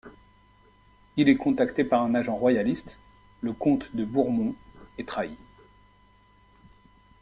[1.15, 2.97] Il est contacté par un agent royaliste,
[3.41, 4.55] le comte de Bourmont,
[4.97, 5.37] et trahit.